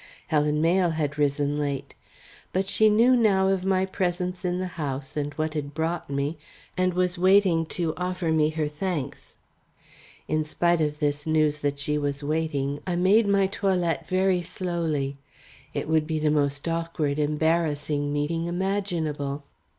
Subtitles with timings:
[0.29, 1.93] Helen Mayle had risen late.
[2.53, 6.39] But she knew now of my presence in the house and what had brought me,
[6.75, 9.37] and was waiting to offer me her thanks.
[10.27, 15.17] In spite of this news that she was waiting, I made my toilette very slowly.
[15.71, 19.43] It would be the most awkward, embarrassing meeting imaginable.